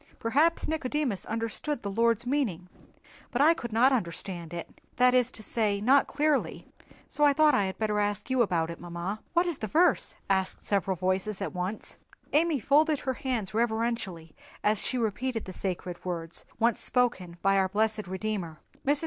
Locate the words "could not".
3.53-3.91